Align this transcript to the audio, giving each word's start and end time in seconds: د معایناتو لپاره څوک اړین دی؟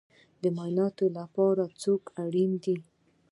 د 0.41 0.43
معایناتو 0.55 1.05
لپاره 1.17 1.63
څوک 1.81 2.01
اړین 2.23 2.51
دی؟ 2.63 2.77